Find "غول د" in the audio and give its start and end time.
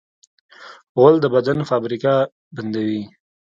0.97-1.25